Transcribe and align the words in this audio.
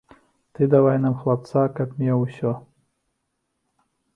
Ты 0.59 0.67
давай 0.73 0.97
нам 1.03 1.13
хлапца, 1.19 1.67
каб 1.81 1.93
меў 2.01 2.25
усё. 2.27 2.51